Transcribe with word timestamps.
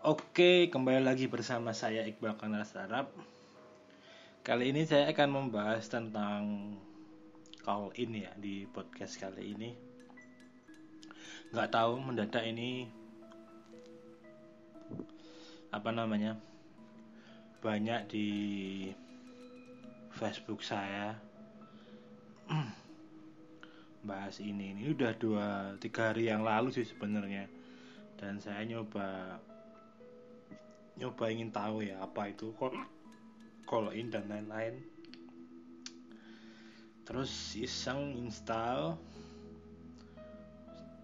Oke, 0.00 0.72
kembali 0.72 1.04
lagi 1.04 1.28
bersama 1.28 1.76
saya 1.76 2.08
Iqbal 2.08 2.32
Kanas 2.40 2.72
Arab. 2.72 3.12
Kali 4.40 4.72
ini 4.72 4.88
saya 4.88 5.12
akan 5.12 5.28
membahas 5.28 5.92
tentang 5.92 6.72
call 7.60 7.92
in 8.00 8.16
ya 8.16 8.32
di 8.40 8.64
podcast 8.64 9.20
kali 9.20 9.52
ini. 9.52 9.76
Nggak 11.52 11.76
tahu 11.76 12.00
mendadak 12.00 12.48
ini 12.48 12.88
apa 15.68 15.92
namanya 15.92 16.40
banyak 17.60 18.00
di 18.08 18.28
Facebook 20.16 20.64
saya 20.64 21.12
bahas 24.08 24.40
ini 24.40 24.72
ini 24.72 24.96
udah 24.96 25.12
dua 25.20 25.76
tiga 25.76 26.16
hari 26.16 26.32
yang 26.32 26.40
lalu 26.40 26.72
sih 26.72 26.88
sebenarnya 26.88 27.52
dan 28.16 28.40
saya 28.40 28.64
nyoba 28.64 29.36
nyoba 31.00 31.32
ingin 31.32 31.48
tahu 31.48 31.80
ya 31.88 31.96
apa 32.04 32.28
itu 32.28 32.52
call 32.60 32.76
call 33.64 33.88
in 33.96 34.12
dan 34.12 34.28
lain-lain. 34.28 34.76
Terus 37.08 37.56
iseng 37.56 38.12
install 38.20 39.00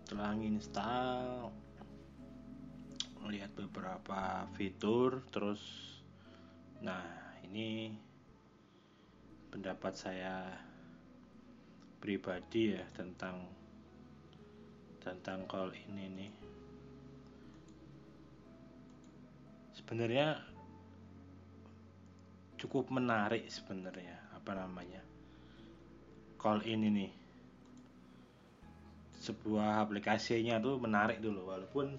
setelah 0.07 0.39
install 0.39 1.51
melihat 3.27 3.51
beberapa 3.59 4.47
fitur 4.55 5.19
terus 5.35 5.59
nah 6.79 7.03
ini 7.43 7.91
pendapat 9.51 9.99
saya 9.99 10.47
pribadi 11.99 12.79
ya 12.79 12.87
tentang 12.95 13.51
tentang 15.03 15.43
call 15.51 15.75
ini 15.75 16.07
nih 16.07 16.33
sebenarnya 19.87 20.43
cukup 22.59 22.91
menarik 22.91 23.47
sebenarnya 23.47 24.19
apa 24.35 24.59
namanya 24.59 24.99
call 26.43 26.59
in 26.67 26.91
ini. 26.91 27.07
Sebuah 29.23 29.87
aplikasinya 29.87 30.59
tuh 30.59 30.83
menarik 30.83 31.23
dulu 31.23 31.55
walaupun 31.55 31.95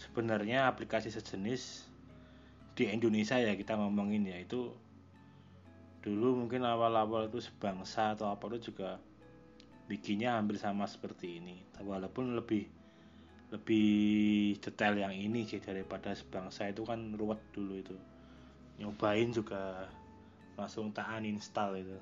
sebenarnya 0.00 0.64
aplikasi 0.64 1.12
sejenis 1.12 1.84
di 2.72 2.88
Indonesia 2.88 3.36
ya 3.36 3.52
kita 3.52 3.76
ngomongin 3.76 4.24
ya 4.24 4.40
itu 4.40 4.72
dulu 6.00 6.40
mungkin 6.40 6.64
awal-awal 6.64 7.28
itu 7.28 7.44
sebangsa 7.44 8.16
atau 8.16 8.32
apa 8.32 8.48
itu 8.48 8.72
juga 8.72 8.96
bikinnya 9.92 10.40
hampir 10.40 10.56
sama 10.56 10.88
seperti 10.88 11.36
ini. 11.36 11.60
Walaupun 11.84 12.32
lebih 12.32 12.64
lebih 13.52 14.56
detail 14.58 14.96
yang 14.96 15.12
ini 15.12 15.44
sih 15.44 15.60
daripada 15.60 16.16
sebangsa 16.16 16.72
itu 16.72 16.88
kan 16.88 17.12
ruwet 17.12 17.38
dulu 17.52 17.76
itu. 17.76 17.96
Nyobain 18.80 19.28
juga 19.28 19.86
langsung 20.56 20.88
tak 20.90 21.12
uninstall 21.20 21.76
itu. 21.76 21.98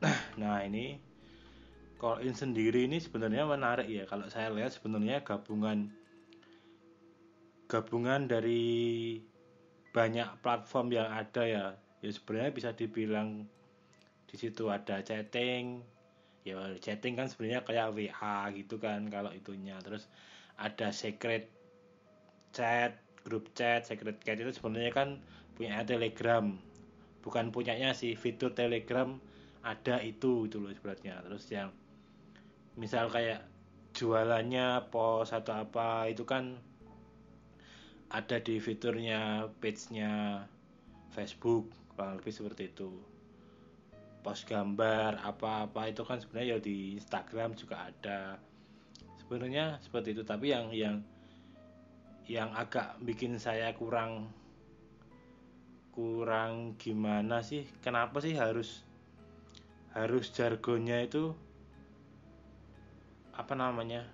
Nah 0.40 0.60
ini 0.64 1.00
call 1.96 2.24
in 2.24 2.36
sendiri 2.36 2.88
ini 2.88 3.00
sebenarnya 3.00 3.44
menarik 3.44 3.88
ya. 3.88 4.08
Kalau 4.08 4.28
saya 4.32 4.48
lihat 4.48 4.72
sebenarnya 4.72 5.20
gabungan 5.20 5.92
gabungan 7.68 8.30
dari 8.30 9.18
banyak 9.90 10.28
platform 10.44 10.92
yang 10.92 11.08
ada 11.08 11.42
ya 11.42 11.64
ya 12.04 12.10
sebenarnya 12.12 12.52
bisa 12.52 12.70
dibilang 12.76 13.48
di 14.28 14.36
situ 14.36 14.68
ada 14.68 15.00
chatting 15.02 15.80
ya 16.46 16.62
chatting 16.78 17.18
kan 17.18 17.26
sebenarnya 17.26 17.66
kayak 17.66 17.90
WA 17.90 18.38
gitu 18.54 18.78
kan 18.78 19.10
kalau 19.10 19.34
itunya. 19.34 19.74
Terus 19.82 20.06
ada 20.56 20.94
secret 20.94 21.50
chat 22.54 23.02
grup 23.26 23.50
chat 23.58 23.82
secret 23.82 24.22
chat 24.22 24.38
itu 24.38 24.54
sebenarnya 24.54 24.94
kan 24.94 25.08
punya 25.58 25.82
telegram. 25.82 26.54
Bukan 27.26 27.50
punyanya 27.50 27.90
sih 27.90 28.14
fitur 28.14 28.54
telegram 28.54 29.18
ada 29.66 29.98
itu 29.98 30.46
itu 30.46 30.62
loh 30.62 30.70
sebenarnya 30.70 31.18
terus 31.26 31.50
yang 31.50 31.74
misal 32.78 33.10
kayak 33.10 33.42
jualannya 33.98 34.86
pos 34.94 35.34
atau 35.34 35.66
apa 35.66 36.06
itu 36.06 36.22
kan 36.22 36.54
ada 38.14 38.38
di 38.38 38.62
fiturnya 38.62 39.50
page-nya 39.58 40.44
Facebook 41.10 41.66
kurang 41.90 42.22
lebih 42.22 42.30
seperti 42.30 42.70
itu 42.70 42.94
post 44.26 44.50
gambar 44.50 45.22
apa-apa 45.22 45.86
itu 45.86 46.02
kan 46.02 46.18
sebenarnya 46.18 46.58
ya 46.58 46.58
di 46.58 46.98
Instagram 46.98 47.54
juga 47.54 47.86
ada. 47.86 48.42
Sebenarnya 49.22 49.78
seperti 49.78 50.18
itu 50.18 50.26
tapi 50.26 50.50
yang 50.50 50.74
yang 50.74 50.98
yang 52.26 52.50
agak 52.58 52.98
bikin 53.06 53.38
saya 53.38 53.70
kurang 53.78 54.34
kurang 55.94 56.74
gimana 56.74 57.38
sih 57.46 57.70
kenapa 57.78 58.18
sih 58.18 58.34
harus 58.34 58.82
harus 59.94 60.34
jargonnya 60.34 61.06
itu 61.06 61.30
apa 63.30 63.54
namanya 63.54 64.10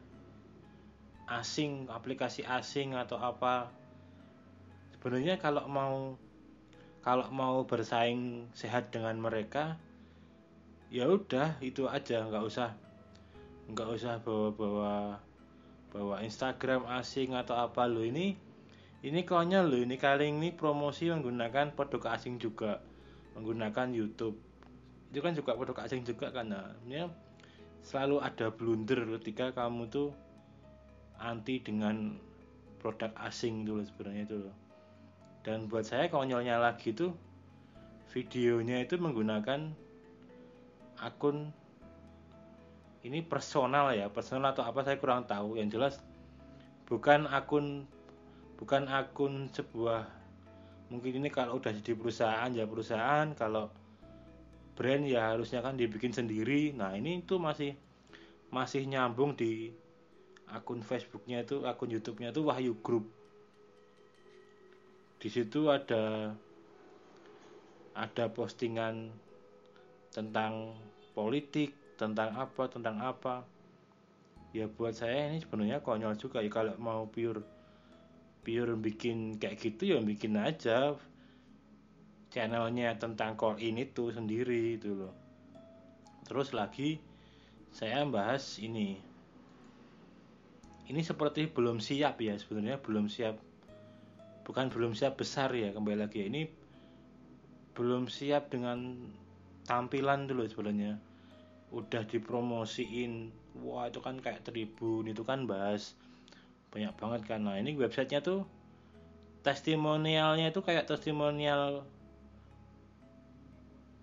asing 1.24 1.88
aplikasi 1.88 2.44
asing 2.44 2.92
atau 2.92 3.16
apa. 3.16 3.72
Sebenarnya 4.92 5.40
kalau 5.40 5.64
mau 5.72 6.20
kalau 7.00 7.32
mau 7.32 7.64
bersaing 7.64 8.52
sehat 8.52 8.92
dengan 8.92 9.16
mereka 9.16 9.80
ya 10.92 11.08
udah 11.08 11.56
itu 11.64 11.88
aja. 11.88 12.28
Nggak 12.28 12.44
usah 12.44 12.68
nggak 13.72 13.88
usah 13.96 14.20
bawa-bawa 14.20 15.16
bawa 15.88 16.20
Instagram 16.20 16.84
asing 17.00 17.32
atau 17.32 17.56
apa. 17.56 17.88
Lo 17.88 18.04
ini 18.04 18.36
ini 19.00 19.20
konyol 19.24 19.72
lo 19.72 19.78
ini 19.80 19.96
kali 19.96 20.28
ini 20.28 20.52
promosi 20.52 21.08
menggunakan 21.08 21.72
produk 21.72 22.12
asing 22.12 22.36
juga. 22.36 22.84
Menggunakan 23.32 23.96
YouTube. 23.96 24.36
Itu 25.08 25.24
kan 25.24 25.32
juga 25.32 25.56
produk 25.56 25.88
asing 25.88 26.04
juga 26.04 26.28
karena 26.28 26.76
ini 26.84 27.08
selalu 27.80 28.20
ada 28.20 28.52
blunder 28.52 29.08
ketika 29.18 29.56
kamu 29.56 29.88
tuh 29.88 30.12
anti 31.16 31.58
dengan 31.64 32.20
produk 32.78 33.10
asing 33.24 33.64
dulu 33.64 33.80
sebenarnya 33.80 34.22
itu 34.28 34.36
loh. 34.44 34.56
Dan 35.42 35.66
buat 35.66 35.88
saya 35.88 36.06
konyolnya 36.06 36.60
lagi 36.60 36.94
tuh 36.94 37.16
videonya 38.14 38.84
itu 38.84 39.00
menggunakan 39.00 39.74
akun 41.02 41.50
ini 43.02 43.18
personal 43.26 43.90
ya 43.90 44.06
personal 44.06 44.54
atau 44.54 44.62
apa 44.62 44.86
saya 44.86 44.96
kurang 45.02 45.26
tahu. 45.26 45.58
Yang 45.58 45.68
jelas 45.74 45.94
bukan 46.86 47.26
akun 47.26 47.90
bukan 48.62 48.86
akun 48.86 49.50
sebuah 49.50 50.06
mungkin 50.94 51.18
ini 51.18 51.28
kalau 51.34 51.58
udah 51.58 51.74
jadi 51.74 51.98
perusahaan 51.98 52.50
ya 52.54 52.64
perusahaan. 52.64 53.34
Kalau 53.34 53.74
brand 54.78 55.04
ya 55.04 55.34
harusnya 55.34 55.60
kan 55.60 55.74
dibikin 55.74 56.14
sendiri. 56.14 56.70
Nah 56.72 56.94
ini 56.94 57.26
tuh 57.26 57.42
masih 57.42 57.74
masih 58.54 58.86
nyambung 58.86 59.34
di 59.34 59.74
akun 60.52 60.84
Facebooknya 60.84 61.42
itu 61.42 61.66
akun 61.66 61.90
YouTube-nya 61.90 62.30
itu 62.30 62.42
Wahyu 62.46 62.78
Group. 62.84 63.10
Di 65.18 65.26
situ 65.26 65.66
ada 65.70 66.34
ada 67.92 68.24
postingan 68.32 69.12
tentang 70.12 70.76
politik 71.12 71.76
tentang 72.00 72.34
apa 72.36 72.68
tentang 72.68 72.98
apa. 72.98 73.44
Ya 74.52 74.68
buat 74.68 74.92
saya 74.92 75.32
ini 75.32 75.40
sebenarnya 75.40 75.80
konyol 75.80 76.16
juga. 76.20 76.44
Ya 76.44 76.52
kalau 76.52 76.76
mau 76.76 77.08
pure 77.08 77.40
pure 78.42 78.74
bikin 78.74 79.38
kayak 79.38 79.62
gitu 79.62 79.94
ya 79.94 79.98
bikin 80.02 80.34
aja 80.34 80.98
channelnya 82.32 82.98
tentang 82.98 83.38
core 83.38 83.62
ini 83.62 83.86
tuh 83.92 84.10
sendiri 84.10 84.80
itu 84.80 84.92
loh. 84.92 85.14
Terus 86.26 86.56
lagi 86.56 86.96
saya 87.72 88.04
bahas 88.08 88.56
ini. 88.60 88.96
Ini 90.88 91.00
seperti 91.00 91.48
belum 91.48 91.78
siap 91.78 92.20
ya 92.20 92.36
sebenarnya 92.36 92.80
belum 92.80 93.06
siap. 93.08 93.36
Bukan 94.42 94.74
belum 94.74 94.92
siap 94.98 95.20
besar 95.20 95.54
ya 95.54 95.70
kembali 95.70 96.02
lagi. 96.02 96.26
Ini 96.26 96.42
belum 97.72 98.08
siap 98.08 98.52
dengan 98.52 98.96
tampilan 99.72 100.28
dulu 100.28 100.44
sebenarnya. 100.44 101.00
Udah 101.72 102.04
dipromosiin 102.04 103.32
wah 103.64 103.88
itu 103.88 104.04
kan 104.04 104.20
kayak 104.20 104.44
tribun 104.44 105.08
itu 105.08 105.24
kan 105.24 105.48
bahas 105.48 105.96
banyak 106.68 106.92
banget 107.00 107.20
kan. 107.24 107.40
Nah 107.48 107.56
ini 107.56 107.72
websitenya 107.72 108.20
tuh 108.20 108.44
testimonialnya 109.40 110.52
itu 110.52 110.60
kayak 110.60 110.84
testimonial 110.84 111.88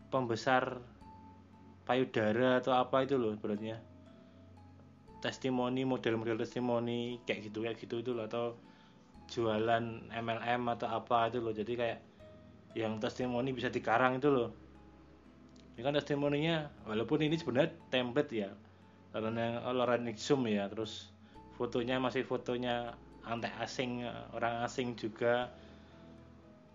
pembesar 0.09 0.81
payudara 1.85 2.57
atau 2.57 2.73
apa 2.73 3.05
itu 3.05 3.21
loh 3.21 3.37
sebenarnya. 3.37 3.77
Testimoni 5.21 5.85
model-model 5.85 6.41
testimoni 6.41 7.21
kayak 7.29 7.53
gitu 7.53 7.61
kayak 7.61 7.77
gitu 7.77 8.01
itu 8.01 8.11
loh 8.17 8.25
atau 8.25 8.57
jualan 9.29 10.09
MLM 10.09 10.65
atau 10.73 10.89
apa 10.89 11.29
itu 11.29 11.37
loh. 11.37 11.53
Jadi 11.53 11.77
kayak 11.77 11.99
yang 12.73 12.97
testimoni 12.97 13.53
bisa 13.53 13.69
dikarang 13.69 14.17
itu 14.17 14.33
loh 14.33 14.49
ini 15.79 15.87
kan 15.87 15.95
testimoninya 15.95 16.67
walaupun 16.83 17.23
ini 17.23 17.39
sebenarnya 17.39 17.71
template 17.87 18.35
ya. 18.35 18.51
Karena 19.15 19.63
Loren 19.71 20.11
Nixum 20.11 20.43
ya 20.43 20.67
terus 20.67 21.07
fotonya 21.55 22.03
masih 22.03 22.27
fotonya 22.27 22.99
antek 23.23 23.55
asing 23.63 24.03
orang 24.35 24.59
asing 24.67 24.99
juga. 24.99 25.47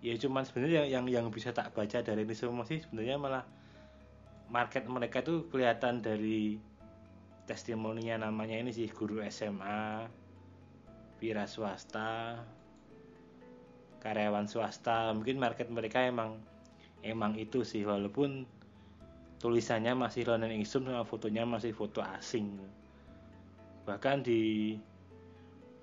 Ya 0.00 0.16
cuman 0.16 0.48
sebenarnya 0.48 0.88
yang, 0.88 1.04
yang 1.04 1.04
yang 1.20 1.26
bisa 1.28 1.52
tak 1.52 1.76
baca 1.76 2.00
dari 2.00 2.24
ini 2.24 2.32
semua 2.32 2.64
sih 2.64 2.80
sebenarnya 2.80 3.20
malah 3.20 3.44
market 4.48 4.88
mereka 4.88 5.20
tuh 5.20 5.52
kelihatan 5.52 6.00
dari 6.00 6.56
testimoninya 7.44 8.24
namanya 8.24 8.56
ini 8.56 8.72
sih 8.72 8.88
guru 8.88 9.20
SMA 9.28 10.08
wira 11.20 11.44
swasta 11.44 12.40
karyawan 14.00 14.48
swasta. 14.48 15.12
Mungkin 15.12 15.36
market 15.36 15.68
mereka 15.68 16.00
emang 16.08 16.40
emang 17.04 17.36
itu 17.36 17.68
sih 17.68 17.84
walaupun 17.84 18.63
tulisannya 19.44 19.92
masih 19.92 20.24
London 20.24 20.56
Exum 20.56 20.88
sama 20.88 21.04
fotonya 21.04 21.44
masih 21.44 21.76
foto 21.76 22.00
asing. 22.00 22.56
Bahkan 23.84 24.24
di 24.24 24.72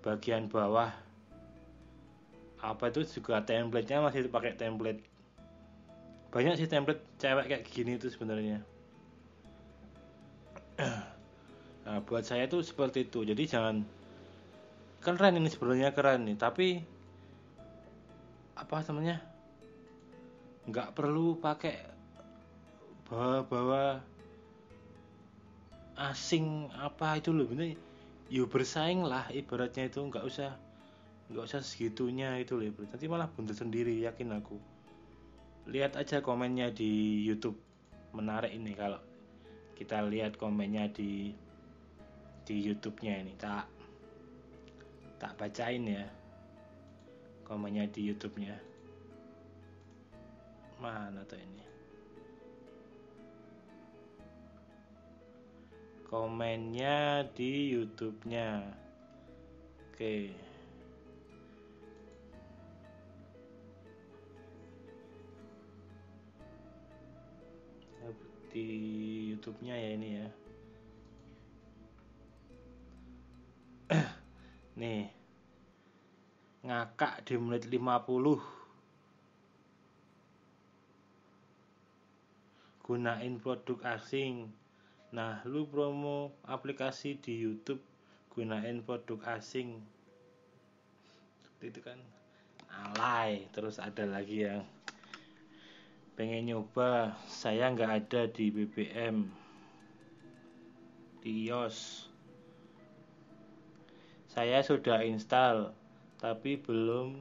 bagian 0.01 0.49
bawah 0.49 0.89
apa 2.57 2.89
itu 2.89 3.05
juga 3.05 3.45
template-nya 3.45 4.01
masih 4.01 4.25
pakai 4.33 4.57
template. 4.57 5.05
Banyak 6.33 6.57
sih 6.57 6.65
template 6.65 7.05
cewek 7.21 7.45
kayak 7.53 7.63
gini 7.69 8.01
itu 8.01 8.09
sebenarnya. 8.09 8.65
Nah 11.81 11.97
buat 12.05 12.21
saya 12.21 12.45
tuh 12.45 12.61
seperti 12.61 13.09
itu. 13.09 13.25
Jadi 13.25 13.49
jangan 13.49 13.81
keren 15.01 15.37
ini 15.37 15.49
sebenarnya 15.49 15.89
keren 15.97 16.29
nih 16.29 16.37
tapi 16.37 16.77
apa 18.53 18.85
namanya? 18.85 19.17
Nggak 20.69 20.93
perlu 20.93 21.41
pakai 21.41 21.90
bawa-bawa 23.11 23.99
asing 25.99 26.71
apa 26.79 27.19
itu 27.19 27.35
loh 27.35 27.43
ini 27.51 27.75
yuk 28.31 28.47
bersaing 28.47 29.03
lah 29.03 29.27
ibaratnya 29.35 29.91
itu 29.91 29.99
nggak 29.99 30.23
usah 30.23 30.55
nggak 31.27 31.43
usah 31.43 31.59
segitunya 31.59 32.39
itu 32.39 32.55
loh 32.55 32.71
nanti 32.71 33.11
malah 33.11 33.27
buntut 33.27 33.59
sendiri 33.59 33.99
yakin 34.07 34.31
aku. 34.39 34.55
Lihat 35.67 35.99
aja 35.99 36.23
komennya 36.23 36.71
di 36.71 37.23
YouTube. 37.27 37.59
Menarik 38.15 38.55
ini 38.55 38.71
kalau 38.75 39.03
kita 39.75 40.03
lihat 40.07 40.39
komennya 40.39 40.87
di 40.91 41.35
di 42.47 42.55
YouTube-nya 42.63 43.13
ini. 43.27 43.33
Tak 43.35 43.67
tak 45.19 45.35
bacain 45.35 45.83
ya 45.83 46.07
komennya 47.43 47.91
di 47.91 48.07
YouTube-nya. 48.07 48.55
Mana 50.79 51.27
tuh 51.27 51.39
ini 51.39 51.70
komennya 56.11 57.23
di 57.31 57.71
YouTube-nya. 57.71 58.67
Oke. 59.87 60.35
Di 68.51 68.67
YouTube-nya 69.31 69.75
ya 69.79 69.89
ini 69.95 70.09
ya. 70.19 70.27
Nih. 74.83 75.07
Ngakak 76.67 77.23
di 77.23 77.39
menit 77.39 77.71
50 77.71 78.59
gunain 82.83 83.39
produk 83.39 83.95
asing 83.95 84.51
nah 85.11 85.43
lu 85.43 85.67
promo 85.67 86.31
aplikasi 86.47 87.19
di 87.19 87.43
YouTube 87.43 87.83
gunain 88.31 88.79
produk 88.79 89.35
asing. 89.35 89.83
Itu 91.59 91.83
kan. 91.83 91.99
Alay. 92.71 93.51
Terus 93.51 93.77
ada 93.77 94.07
lagi 94.07 94.47
yang 94.47 94.63
pengen 96.15 96.47
nyoba. 96.47 97.19
Saya 97.27 97.67
nggak 97.69 97.91
ada 97.91 98.21
di 98.31 98.47
BBM 98.49 99.27
di 101.21 101.51
iOS. 101.51 102.07
Saya 104.31 104.63
sudah 104.63 105.03
install 105.03 105.75
tapi 106.23 106.55
belum 106.55 107.19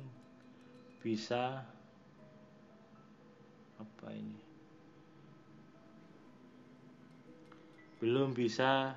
bisa 1.03 1.65
apa 3.81 4.09
ini 4.13 4.40
belum 8.01 8.33
bisa 8.33 8.97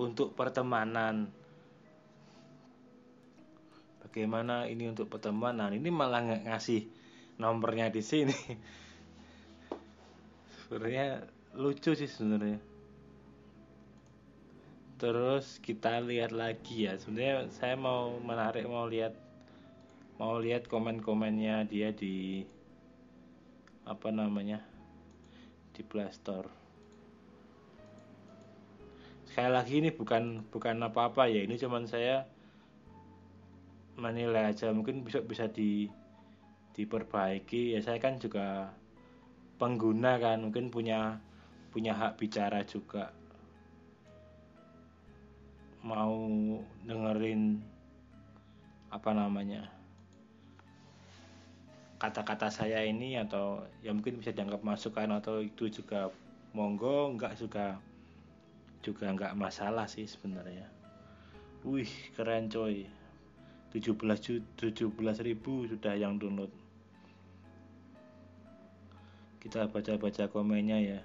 untuk 0.00 0.32
pertemanan. 0.32 1.28
Bagaimana 4.00 4.64
ini 4.66 4.88
untuk 4.88 5.12
pertemanan? 5.12 5.76
Ini 5.76 5.88
malah 5.92 6.24
nggak 6.24 6.44
ngasih 6.48 6.88
nomornya 7.36 7.92
di 7.92 8.00
sini. 8.00 8.34
Sebenarnya 10.66 11.28
lucu 11.60 11.92
sih 11.92 12.08
sebenarnya. 12.08 12.58
Terus 14.96 15.60
kita 15.60 16.00
lihat 16.00 16.32
lagi 16.32 16.88
ya. 16.88 16.96
Sebenarnya 16.96 17.52
saya 17.52 17.76
mau 17.76 18.16
menarik 18.16 18.64
mau 18.64 18.88
lihat 18.88 19.12
mau 20.16 20.36
lihat 20.40 20.68
komen-komennya 20.68 21.64
dia 21.68 21.92
di 21.96 22.44
apa 23.88 24.12
namanya 24.12 24.60
di 25.72 25.80
Playstore 25.80 26.59
sekali 29.40 29.56
lagi 29.56 29.74
ini 29.80 29.88
bukan 29.88 30.44
bukan 30.52 30.84
apa-apa 30.84 31.24
ya. 31.24 31.48
Ini 31.48 31.56
cuman 31.56 31.88
saya 31.88 32.28
menilai 33.96 34.52
aja. 34.52 34.68
Mungkin 34.68 35.00
bisa 35.00 35.24
bisa 35.24 35.48
di 35.48 35.88
diperbaiki. 36.76 37.72
Ya 37.72 37.80
saya 37.80 37.96
kan 37.96 38.20
juga 38.20 38.68
pengguna 39.56 40.20
kan. 40.20 40.44
Mungkin 40.44 40.68
punya 40.68 41.16
punya 41.72 41.96
hak 41.96 42.20
bicara 42.20 42.60
juga. 42.68 43.16
Mau 45.88 46.36
dengerin 46.84 47.64
apa 48.92 49.16
namanya 49.16 49.72
kata-kata 51.96 52.52
saya 52.52 52.84
ini 52.84 53.16
atau 53.16 53.64
ya 53.80 53.96
mungkin 53.96 54.20
bisa 54.20 54.36
dianggap 54.36 54.60
masukan 54.60 55.16
atau 55.16 55.40
itu 55.40 55.72
juga 55.72 56.12
monggo 56.52 57.16
nggak 57.16 57.40
juga 57.40 57.80
juga 58.80 59.12
nggak 59.12 59.36
masalah 59.36 59.84
sih 59.86 60.08
sebenarnya. 60.08 60.68
Wih 61.64 61.90
keren 62.16 62.48
coy. 62.48 62.88
17 63.70 63.94
17 64.58 64.90
ribu 65.22 65.68
sudah 65.68 65.94
yang 65.94 66.18
download. 66.18 66.50
Kita 69.38 69.70
baca-baca 69.70 70.26
komennya 70.26 70.78
ya. 70.82 71.00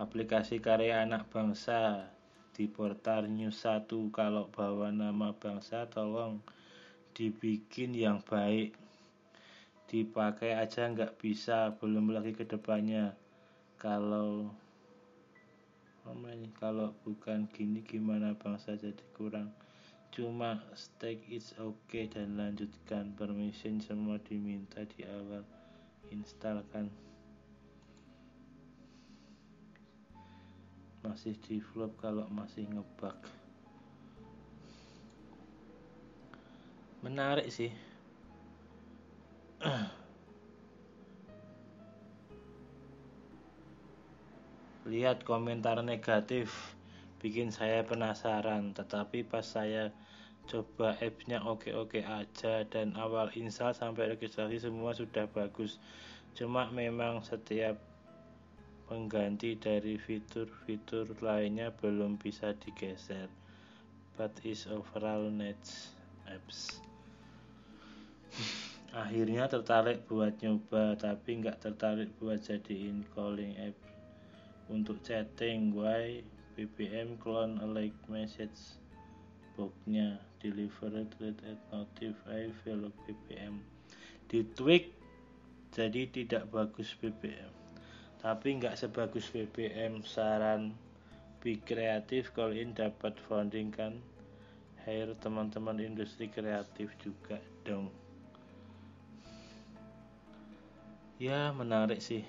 Aplikasi 0.00 0.58
karya 0.58 1.06
anak 1.06 1.30
bangsa 1.30 2.10
di 2.56 2.66
portal 2.66 3.30
news 3.30 3.62
1 3.62 3.86
kalau 4.10 4.50
bawa 4.50 4.90
nama 4.90 5.30
bangsa 5.30 5.86
tolong 5.86 6.42
dibikin 7.14 7.94
yang 7.94 8.18
baik. 8.26 8.74
Dipakai 9.88 10.58
aja 10.58 10.90
nggak 10.90 11.16
bisa 11.16 11.72
belum 11.78 12.10
lagi 12.12 12.34
ke 12.34 12.44
depannya 12.44 13.14
kalau 13.78 14.50
ini 16.14 16.48
kalau 16.56 16.94
bukan 17.04 17.50
gini 17.52 17.84
gimana 17.84 18.32
bangsa 18.38 18.78
jadi 18.78 19.04
kurang? 19.12 19.52
Cuma 20.14 20.62
stake 20.72 21.26
it's 21.28 21.52
okay 21.60 22.08
dan 22.08 22.38
lanjutkan. 22.38 23.12
Permission 23.18 23.82
semua 23.82 24.16
diminta 24.22 24.84
di 24.88 25.04
awal. 25.04 25.44
Instalkan. 26.08 26.88
Masih 31.04 31.36
develop 31.44 31.96
kalau 32.00 32.24
masih 32.32 32.64
ngebug 32.68 33.16
menarik 36.98 37.46
sih 37.54 37.70
lihat 44.88 45.22
komentar 45.28 45.78
negatif. 45.84 46.74
Bikin 47.20 47.52
saya 47.52 47.84
penasaran. 47.84 48.72
Tetapi 48.72 49.28
pas 49.28 49.44
saya 49.44 49.92
coba 50.48 50.96
appsnya 50.96 51.44
oke-oke 51.44 52.00
aja 52.00 52.64
dan 52.72 52.96
awal 52.96 53.28
install 53.36 53.76
sampai 53.76 54.16
registrasi 54.16 54.56
semua 54.56 54.96
sudah 54.96 55.28
bagus. 55.28 55.76
Cuma 56.32 56.72
memang 56.72 57.20
setiap 57.20 57.76
pengganti 58.88 59.60
dari 59.60 60.00
fitur-fitur 60.00 61.12
lainnya 61.20 61.68
belum 61.68 62.16
bisa 62.16 62.56
digeser. 62.56 63.28
But 64.16 64.40
is 64.42 64.64
overall 64.66 65.28
needs 65.28 65.92
apps. 66.24 66.80
Akhirnya 68.88 69.52
tertarik 69.52 70.08
buat 70.08 70.40
nyoba 70.40 70.96
tapi 70.96 71.44
nggak 71.44 71.60
tertarik 71.60 72.08
buat 72.16 72.40
jadiin 72.40 73.04
calling 73.12 73.52
app 73.60 73.87
untuk 74.68 75.00
chatting 75.04 75.72
why 75.72 76.20
BBM 76.54 77.16
clone 77.18 77.60
like 77.72 77.96
message 78.06 78.78
boxnya 79.58 80.20
delivered 80.38 81.10
rate 81.18 81.42
at 81.44 81.60
notify 81.74 82.46
value 82.62 82.94
BBM 83.04 83.58
di 84.30 84.46
tweak 84.54 84.94
jadi 85.74 86.06
tidak 86.08 86.48
bagus 86.52 86.94
BBM 87.00 87.50
tapi 88.22 88.60
nggak 88.60 88.78
sebagus 88.78 89.28
BBM 89.32 90.04
saran 90.06 90.76
Be 91.38 91.54
kreatif 91.62 92.34
kalau 92.34 92.50
ini 92.50 92.74
dapat 92.74 93.14
funding 93.30 93.70
kan? 93.70 93.94
Hire 94.82 95.14
teman-teman 95.22 95.78
industri 95.78 96.26
kreatif 96.26 96.90
juga 96.98 97.38
dong. 97.62 97.94
Ya 101.22 101.54
menarik 101.54 102.02
sih 102.02 102.26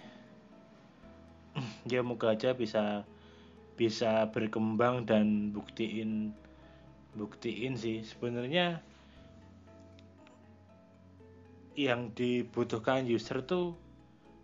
ya 1.87 2.03
moga 2.03 2.35
aja 2.35 2.51
bisa 2.57 3.07
bisa 3.79 4.27
berkembang 4.35 5.07
dan 5.07 5.55
buktiin 5.55 6.35
buktiin 7.15 7.79
sih. 7.79 8.03
Sebenarnya 8.03 8.83
yang 11.79 12.11
dibutuhkan 12.11 13.07
user 13.07 13.39
tuh 13.47 13.79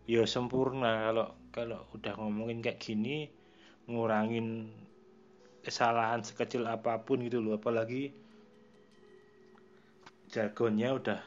ya 0.08 0.24
sempurna. 0.24 1.12
Kalau 1.12 1.28
kalau 1.52 1.80
udah 1.92 2.16
ngomongin 2.16 2.64
kayak 2.64 2.80
gini 2.80 3.28
ngurangin 3.92 4.72
kesalahan 5.68 6.24
sekecil 6.24 6.64
apa 6.72 7.04
pun 7.04 7.20
gitu 7.28 7.44
loh. 7.44 7.60
Apalagi 7.60 8.16
jargonnya 10.32 10.96
udah 10.96 11.22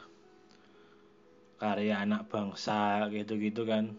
karya 1.59 2.01
anak 2.01 2.31
bangsa 2.31 3.11
gitu-gitu 3.11 3.67
kan 3.67 3.99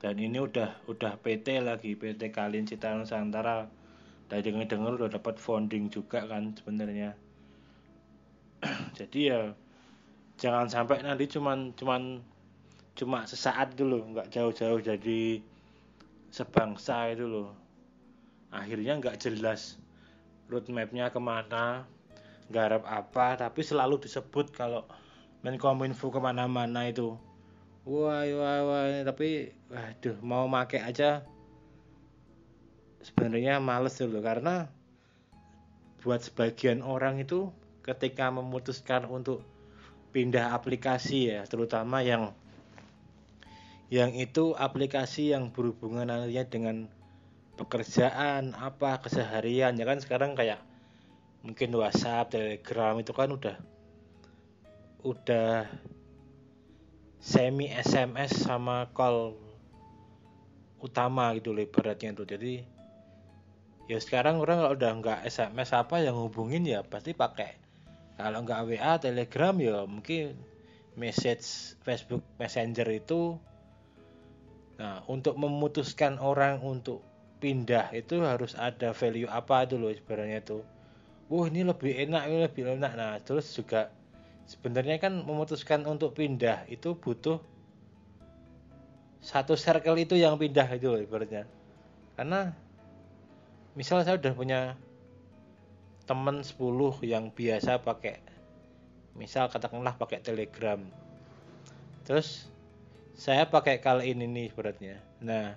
dan 0.00 0.16
ini 0.16 0.40
udah 0.40 0.80
udah 0.88 1.20
PT 1.20 1.60
lagi 1.60 1.92
PT 1.92 2.32
Kalin 2.32 2.64
Cita 2.64 2.96
Nusantara. 2.96 3.68
Dari 4.32 4.40
dengar 4.46 4.64
dengar 4.64 4.96
udah 4.96 5.10
dapat 5.12 5.36
funding 5.36 5.92
juga 5.92 6.24
kan 6.24 6.56
sebenarnya. 6.56 7.12
Jadi 8.98 9.20
ya 9.28 9.52
jangan 10.40 10.72
sampai 10.72 11.04
nanti 11.04 11.28
cuman 11.28 11.76
cuman 11.76 12.24
cuma 12.96 13.28
sesaat 13.28 13.76
dulu 13.76 14.12
nggak 14.12 14.28
jauh-jauh 14.32 14.80
jadi 14.80 15.40
sebangsa 16.32 17.12
itu 17.12 17.28
loh. 17.28 17.52
Akhirnya 18.48 18.96
nggak 18.96 19.20
jelas 19.20 19.76
roadmapnya 20.50 21.12
ke 21.12 21.20
mana 21.22 21.86
garap 22.50 22.82
apa 22.88 23.38
tapi 23.38 23.62
selalu 23.62 24.02
disebut 24.02 24.50
kalau 24.50 24.82
Menkominfo 25.40 26.12
ke 26.12 26.20
mana-mana 26.20 26.90
itu 26.90 27.16
wah 27.84 28.24
wah 28.24 28.58
wah 28.66 28.84
tapi 29.04 29.52
waduh 29.72 30.16
mau 30.20 30.44
make 30.50 30.80
aja 30.80 31.24
sebenarnya 33.00 33.60
males 33.60 33.96
dulu 33.96 34.20
karena 34.20 34.68
buat 36.00 36.20
sebagian 36.24 36.80
orang 36.80 37.20
itu 37.20 37.52
ketika 37.84 38.28
memutuskan 38.28 39.08
untuk 39.08 39.44
pindah 40.10 40.52
aplikasi 40.52 41.32
ya 41.32 41.46
terutama 41.48 42.04
yang 42.04 42.32
yang 43.90 44.14
itu 44.14 44.54
aplikasi 44.54 45.34
yang 45.34 45.50
berhubungan 45.50 46.06
nantinya 46.06 46.46
dengan 46.46 46.76
pekerjaan 47.58 48.54
apa 48.54 49.02
keseharian 49.02 49.74
ya 49.74 49.84
kan? 49.84 49.98
Sekarang 49.98 50.38
kayak 50.38 50.62
mungkin 51.42 51.74
WhatsApp, 51.74 52.30
Telegram 52.30 52.94
itu 53.02 53.10
kan 53.10 53.28
udah 53.34 53.56
udah 55.02 55.66
semi 57.20 57.68
SMS 57.68 58.32
sama 58.48 58.88
call 58.96 59.36
utama 60.80 61.36
gitu 61.36 61.52
loh 61.52 61.60
ibaratnya 61.60 62.16
tuh 62.16 62.24
jadi 62.24 62.64
ya 63.86 64.00
sekarang 64.00 64.40
orang 64.40 64.64
kalau 64.64 64.72
udah 64.72 64.92
nggak 65.04 65.20
SMS 65.28 65.76
apa 65.76 66.00
yang 66.00 66.16
hubungin 66.16 66.64
ya 66.64 66.80
pasti 66.80 67.12
pakai 67.12 67.60
kalau 68.16 68.40
nggak 68.42 68.64
WA 68.64 68.96
Telegram 68.96 69.54
ya 69.60 69.84
mungkin 69.84 70.34
message 70.96 71.76
Facebook 71.84 72.24
Messenger 72.40 72.88
itu 72.88 73.36
Nah, 74.80 75.04
untuk 75.12 75.36
memutuskan 75.36 76.16
orang 76.16 76.64
untuk 76.64 77.04
pindah 77.36 77.92
itu 77.92 78.24
harus 78.24 78.56
ada 78.56 78.96
value 78.96 79.28
apa 79.28 79.68
itu 79.68 79.76
loh 79.76 79.92
sebenarnya 79.92 80.40
itu. 80.40 80.64
Wah, 81.28 81.46
ini 81.52 81.68
lebih 81.68 81.92
enak, 82.08 82.22
ini 82.32 82.38
lebih 82.48 82.62
enak. 82.80 82.92
Nah, 82.96 83.20
terus 83.20 83.52
juga 83.52 83.92
sebenarnya 84.50 84.98
kan 84.98 85.22
memutuskan 85.22 85.86
untuk 85.86 86.18
pindah 86.18 86.66
itu 86.66 86.98
butuh 86.98 87.38
satu 89.22 89.54
circle 89.54 89.94
itu 90.02 90.18
yang 90.18 90.34
pindah 90.34 90.66
itu 90.74 90.90
loh 90.90 90.98
ibaratnya. 90.98 91.46
Karena 92.18 92.50
misal 93.78 94.02
saya 94.02 94.18
udah 94.18 94.34
punya 94.34 94.60
teman 96.10 96.42
10 96.42 96.58
yang 97.06 97.30
biasa 97.30 97.78
pakai 97.86 98.18
misal 99.14 99.46
katakanlah 99.46 99.94
pakai 99.94 100.18
Telegram. 100.18 100.82
Terus 102.02 102.50
saya 103.20 103.44
pakai 103.44 103.84
kali 103.84 104.16
ini 104.16 104.24
nih 104.24 104.48
beratnya 104.56 104.96
nah 105.20 105.52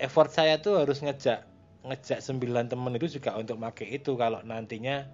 effort 0.00 0.32
saya 0.32 0.56
tuh 0.64 0.80
harus 0.80 1.04
ngejak 1.04 1.44
ngejak 1.84 2.24
9 2.24 2.72
temen 2.72 2.92
itu 2.96 3.20
juga 3.20 3.36
untuk 3.36 3.60
pakai 3.60 4.00
itu 4.00 4.16
kalau 4.16 4.40
nantinya 4.40 5.04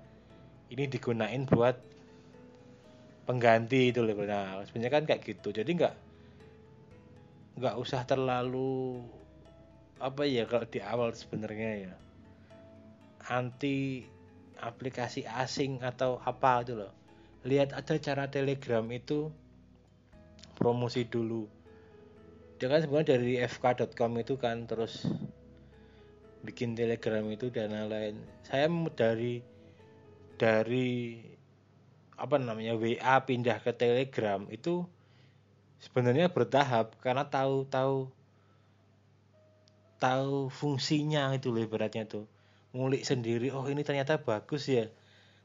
ini 0.69 0.85
digunain 0.89 1.49
buat 1.49 1.77
pengganti 3.29 3.93
itu 3.93 4.01
loh 4.01 4.17
nah 4.25 4.65
sebenarnya 4.65 4.93
kan 4.93 5.05
kayak 5.05 5.23
gitu. 5.25 5.53
Jadi 5.53 5.71
nggak 5.77 5.95
nggak 7.59 7.75
usah 7.77 8.07
terlalu 8.07 9.03
apa 9.99 10.23
ya 10.25 10.47
kalau 10.47 10.67
di 10.71 10.79
awal 10.79 11.11
sebenarnya 11.11 11.91
ya 11.91 11.95
anti 13.29 14.07
aplikasi 14.63 15.27
asing 15.27 15.83
atau 15.85 16.23
apa 16.23 16.65
itu 16.65 16.75
loh. 16.79 16.93
Lihat 17.47 17.77
aja 17.77 17.95
cara 18.01 18.27
telegram 18.27 18.83
itu 18.91 19.31
promosi 20.59 21.07
dulu. 21.07 21.47
Dia 22.59 22.67
kan 22.67 22.83
sebenarnya 22.83 23.15
dari 23.15 23.39
fk.com 23.39 24.13
itu 24.19 24.35
kan 24.35 24.67
terus 24.67 25.07
bikin 26.43 26.75
telegram 26.75 27.23
itu 27.31 27.51
dan 27.55 27.71
lain-lain. 27.71 28.19
Saya 28.43 28.67
dari 28.95 29.58
dari 30.39 31.19
apa 32.19 32.39
namanya 32.39 32.75
WA 32.79 33.15
pindah 33.27 33.63
ke 33.63 33.75
Telegram 33.75 34.43
itu 34.51 34.87
sebenarnya 35.79 36.31
bertahap 36.31 36.99
karena 36.99 37.27
tahu 37.27 37.67
tahu 39.99 40.51
fungsinya 40.51 41.35
itu 41.35 41.51
loh 41.51 41.67
beratnya 41.67 42.07
tuh. 42.07 42.27
Ngulik 42.75 43.03
sendiri 43.03 43.51
oh 43.51 43.67
ini 43.67 43.83
ternyata 43.83 44.23
bagus 44.23 44.71
ya. 44.71 44.87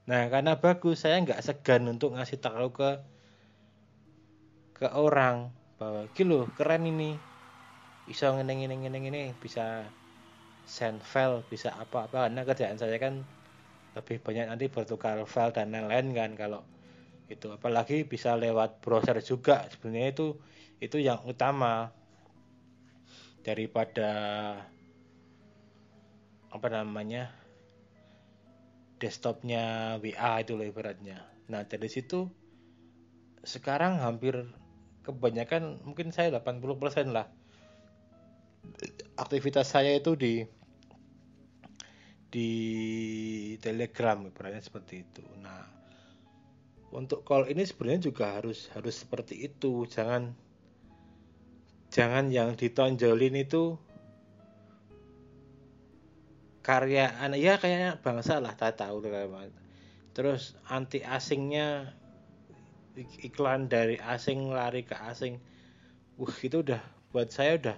Nah 0.06 0.30
karena 0.30 0.62
bagus 0.62 1.06
saya 1.06 1.18
nggak 1.22 1.42
segan 1.42 1.90
untuk 1.90 2.14
ngasih 2.14 2.38
tahu 2.38 2.70
ke 2.74 2.90
ke 4.78 4.88
orang 4.94 5.50
bahwa 5.82 6.06
kilo 6.14 6.50
keren 6.54 6.86
ini. 6.86 7.18
Bisa 8.04 8.36
ngene 8.36 8.54
ngene 8.60 8.76
ngene 8.84 8.98
ngene 9.00 9.22
bisa 9.40 9.88
send 10.68 11.04
file 11.04 11.44
bisa 11.48 11.72
apa 11.76 12.08
apa 12.08 12.28
karena 12.28 12.44
kerjaan 12.48 12.80
saya 12.80 12.96
kan 13.00 13.24
lebih 13.94 14.18
banyak 14.22 14.50
nanti 14.50 14.66
bertukar 14.70 15.22
file 15.30 15.54
dan 15.54 15.74
lain-lain 15.74 16.14
kan 16.14 16.32
kalau 16.34 16.62
itu. 17.30 17.54
Apalagi 17.54 18.06
bisa 18.06 18.34
lewat 18.38 18.82
browser 18.82 19.18
juga. 19.22 19.66
Sebenarnya 19.70 20.10
itu 20.14 20.28
itu 20.84 20.98
yang 21.00 21.22
utama 21.24 21.94
daripada 23.44 24.12
apa 26.54 26.68
namanya 26.70 27.34
desktopnya 29.02 29.98
WA 30.00 30.42
itu 30.42 30.54
loh 30.56 30.68
ibaratnya. 30.68 31.26
Nah 31.50 31.66
dari 31.68 31.90
situ 31.90 32.30
sekarang 33.44 34.00
hampir 34.00 34.48
kebanyakan 35.04 35.84
mungkin 35.84 36.16
saya 36.16 36.32
80% 36.32 37.12
lah 37.12 37.28
aktivitas 39.20 39.68
saya 39.68 40.00
itu 40.00 40.16
di 40.16 40.48
di 42.34 42.52
Telegram 43.62 44.18
ibaratnya 44.26 44.66
seperti 44.66 45.06
itu. 45.06 45.22
Nah, 45.38 45.70
untuk 46.90 47.22
call 47.22 47.46
ini 47.54 47.62
sebenarnya 47.62 48.10
juga 48.10 48.42
harus 48.42 48.74
harus 48.74 48.98
seperti 48.98 49.46
itu. 49.46 49.86
Jangan 49.86 50.34
jangan 51.94 52.34
yang 52.34 52.58
ditonjolin 52.58 53.38
itu 53.38 53.78
karya 56.66 57.14
anak 57.22 57.38
ya 57.38 57.54
kayaknya 57.62 58.02
bangsa 58.02 58.42
lah 58.42 58.58
tak 58.58 58.82
tahu 58.82 59.04
terus 60.16 60.58
anti 60.72 61.04
asingnya 61.06 61.94
iklan 63.22 63.70
dari 63.70 64.00
asing 64.00 64.50
lari 64.50 64.88
ke 64.88 64.96
asing 64.96 65.38
wah 66.18 66.34
itu 66.40 66.64
udah 66.64 66.82
buat 67.12 67.30
saya 67.30 67.60
udah 67.62 67.78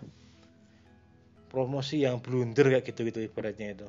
promosi 1.50 2.06
yang 2.06 2.22
blunder 2.22 2.72
kayak 2.72 2.86
gitu 2.88 3.10
gitu 3.10 3.20
ibaratnya 3.26 3.74
itu 3.74 3.88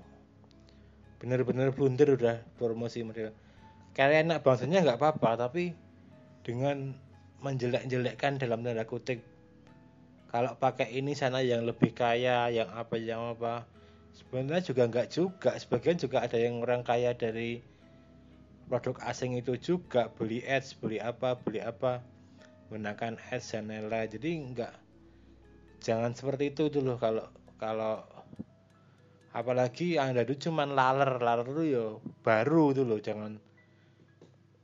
bener-bener 1.16 1.72
blunder 1.72 2.12
udah 2.12 2.36
promosi 2.60 3.00
mereka 3.02 3.32
karya 3.96 4.20
anak 4.20 4.44
bangsanya 4.44 4.84
nggak 4.84 5.00
apa-apa 5.00 5.48
tapi 5.48 5.72
dengan 6.44 6.92
menjelek-jelekkan 7.40 8.36
dalam 8.36 8.60
tanda 8.60 8.84
kutip. 8.84 9.24
Kalau 10.28 10.52
pakai 10.58 10.92
ini 10.92 11.16
sana 11.16 11.40
yang 11.40 11.64
lebih 11.64 11.96
kaya 11.96 12.52
yang 12.52 12.68
apa 12.76 13.00
yang 13.00 13.32
apa. 13.32 13.64
Sebenarnya 14.16 14.64
juga 14.64 14.82
nggak 14.88 15.08
juga 15.12 15.50
sebagian 15.56 15.96
juga 15.96 16.24
ada 16.24 16.36
yang 16.36 16.60
orang 16.60 16.84
kaya 16.84 17.12
dari 17.16 17.60
produk 18.68 19.00
asing 19.08 19.36
itu 19.38 19.56
juga. 19.56 20.12
Beli 20.12 20.44
ads 20.44 20.76
beli 20.76 21.00
apa 21.00 21.40
beli 21.40 21.64
apa. 21.64 22.04
Menggunakan 22.68 23.16
ads 23.32 23.54
dan 23.54 23.70
lain-lain. 23.70 24.08
Jadi 24.12 24.30
nggak 24.52 24.74
jangan 25.80 26.12
seperti 26.12 26.52
itu 26.52 26.68
dulu. 26.68 27.00
Kalau 27.00 27.30
kalau 27.56 28.04
apalagi 29.36 30.00
anda 30.00 30.24
itu 30.24 30.48
cuman 30.48 30.72
laler 30.72 31.20
laler 31.20 31.44
itu 31.52 31.64
ya 31.76 31.84
baru 32.24 32.72
itu 32.72 32.88
loh 32.88 32.96
jangan. 32.96 33.36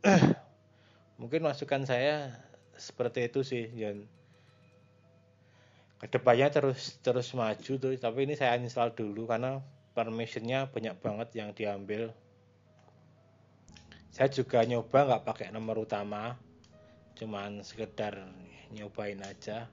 Mungkin 1.20 1.44
masukan 1.44 1.84
saya 1.84 2.32
seperti 2.72 3.28
itu 3.28 3.44
sih 3.44 3.68
dan 3.68 4.08
ke 6.00 6.08
depannya 6.08 6.48
terus 6.50 6.98
terus 7.04 7.30
maju 7.36 7.72
tuh 7.78 7.92
tapi 8.00 8.24
ini 8.26 8.34
saya 8.34 8.56
install 8.58 8.96
dulu 8.96 9.28
karena 9.28 9.60
permissionnya 9.92 10.72
banyak 10.72 10.96
banget 11.04 11.28
yang 11.36 11.52
diambil. 11.52 12.16
Saya 14.08 14.32
juga 14.32 14.64
nyoba 14.64 15.04
nggak 15.04 15.24
pakai 15.28 15.46
nomor 15.52 15.84
utama 15.84 16.40
cuman 17.20 17.60
sekedar 17.60 18.24
nyobain 18.72 19.20
aja. 19.20 19.68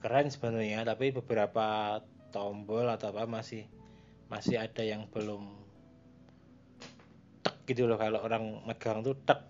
Keren 0.00 0.32
sebenarnya 0.32 0.88
tapi 0.88 1.12
beberapa 1.12 2.00
tombol 2.36 2.84
atau 2.92 3.08
apa 3.16 3.24
masih 3.24 3.64
masih 4.28 4.60
ada 4.60 4.84
yang 4.84 5.08
belum 5.08 5.56
tek 7.40 7.56
gitu 7.64 7.88
loh 7.88 7.96
kalau 7.96 8.20
orang 8.20 8.60
megang 8.68 9.00
tuh 9.00 9.16
tek. 9.24 9.40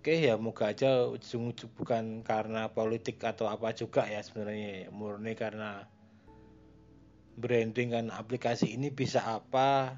Oke 0.00 0.20
ya 0.20 0.36
moga 0.36 0.72
aja 0.72 1.08
ujung-ujung 1.08 1.72
bukan 1.76 2.04
karena 2.24 2.68
politik 2.72 3.20
atau 3.24 3.48
apa 3.48 3.72
juga 3.72 4.04
ya 4.04 4.20
sebenarnya 4.20 4.92
murni 4.92 5.32
karena 5.32 5.88
branding 7.40 7.88
kan 7.92 8.06
aplikasi 8.12 8.76
ini 8.76 8.92
bisa 8.92 9.24
apa 9.24 9.96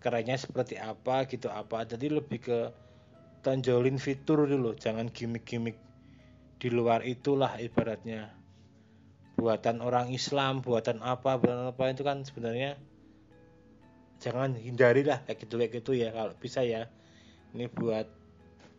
kerennya 0.00 0.36
seperti 0.36 0.80
apa 0.80 1.28
gitu 1.28 1.52
apa. 1.52 1.84
Jadi 1.84 2.08
lebih 2.08 2.40
ke 2.40 2.72
tonjolin 3.44 4.00
fitur 4.00 4.48
dulu 4.48 4.72
jangan 4.76 5.12
gimmick-gimmick 5.12 5.87
di 6.58 6.68
luar 6.74 7.06
itulah 7.06 7.54
ibaratnya. 7.62 8.34
Buatan 9.38 9.78
orang 9.78 10.10
Islam 10.10 10.58
buatan 10.58 10.98
apa 10.98 11.38
buatan 11.38 11.70
apa 11.70 11.94
itu 11.94 12.02
kan 12.02 12.26
sebenarnya 12.26 12.74
jangan 14.18 14.58
hindari 14.58 15.06
lah 15.06 15.22
kayak 15.22 15.46
gitu 15.46 15.54
kayak 15.62 15.72
gitu 15.78 15.90
ya 15.94 16.10
kalau 16.10 16.34
bisa 16.34 16.66
ya. 16.66 16.90
Ini 17.54 17.70
buat 17.70 18.10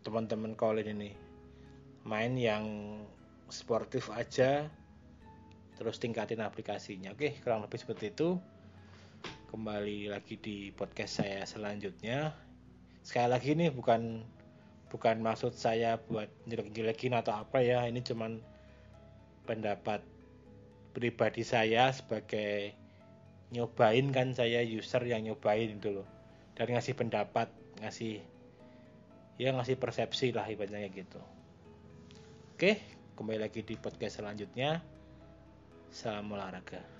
teman-teman 0.04 0.52
kalian 0.52 1.00
ini. 1.00 1.10
Main 2.04 2.36
yang 2.36 2.64
sportif 3.48 4.12
aja 4.12 4.68
terus 5.80 5.96
tingkatin 5.96 6.44
aplikasinya. 6.44 7.16
Oke 7.16 7.40
kurang 7.40 7.64
lebih 7.64 7.80
seperti 7.80 8.12
itu. 8.12 8.36
Kembali 9.48 10.12
lagi 10.12 10.36
di 10.36 10.68
podcast 10.76 11.24
saya 11.24 11.48
selanjutnya. 11.48 12.36
Sekali 13.00 13.28
lagi 13.32 13.56
nih 13.56 13.72
bukan 13.72 14.22
bukan 14.90 15.22
maksud 15.22 15.54
saya 15.54 15.96
buat 16.10 16.26
jelek-jelekin 16.50 17.14
atau 17.14 17.32
apa 17.32 17.62
ya 17.62 17.86
ini 17.86 18.02
cuman 18.02 18.42
pendapat 19.46 20.02
pribadi 20.90 21.46
saya 21.46 21.94
sebagai 21.94 22.74
nyobain 23.54 24.10
kan 24.10 24.34
saya 24.34 24.62
user 24.66 25.06
yang 25.06 25.22
nyobain 25.24 25.78
itu 25.78 26.02
loh. 26.02 26.08
Dan 26.58 26.74
ngasih 26.74 26.98
pendapat 26.98 27.48
ngasih 27.80 28.20
ya 29.40 29.54
ngasih 29.54 29.78
persepsi 29.78 30.34
lah 30.34 30.44
ibaratnya 30.50 30.90
gitu. 30.90 31.22
Oke 32.58 32.82
kembali 33.14 33.40
lagi 33.40 33.62
di 33.62 33.78
podcast 33.78 34.20
selanjutnya. 34.20 34.82
Salam 35.90 36.30
olahraga 36.30 36.99